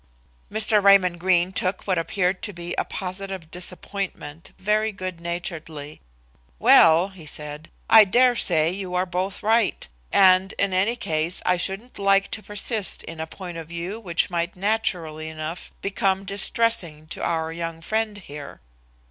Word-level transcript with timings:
Mr. 0.51 0.81
Raymond 0.83 1.19
Greene 1.19 1.53
took 1.53 1.83
what 1.85 1.99
appeared 1.99 2.41
to 2.41 2.53
be 2.53 2.73
a 2.75 2.83
positive 2.83 3.51
disappointment 3.51 4.49
very 4.57 4.91
good 4.91 5.21
naturedly. 5.21 6.01
"Well," 6.57 7.09
he 7.09 7.27
said, 7.27 7.69
"I 7.87 8.05
dare 8.05 8.35
say 8.35 8.71
you 8.71 8.95
are 8.95 9.05
both 9.05 9.43
right, 9.43 9.87
and 10.11 10.53
in 10.57 10.73
any 10.73 10.95
case 10.95 11.39
I 11.45 11.55
shouldn't 11.57 11.99
like 11.99 12.31
to 12.31 12.41
persist 12.41 13.03
in 13.03 13.19
a 13.19 13.27
point 13.27 13.57
of 13.59 13.67
view 13.67 13.99
which 13.99 14.31
might 14.31 14.55
naturally 14.55 15.29
enough 15.29 15.71
become 15.81 16.25
distressing 16.25 17.05
to 17.09 17.21
our 17.23 17.51
young 17.51 17.79
friend 17.79 18.17
here. 18.17 18.59